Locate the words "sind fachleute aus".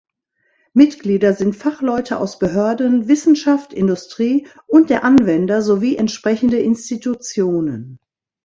1.35-2.39